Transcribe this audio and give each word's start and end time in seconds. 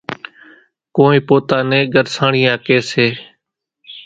ڪونئين 0.95 1.25
پوتا 1.27 1.57
نين 1.69 1.83
ڳرسانڻِيا 1.93 2.53
ڪيَ 2.65 2.77
سي۔ 2.89 3.07